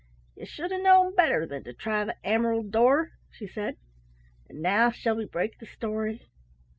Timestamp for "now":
4.59-4.89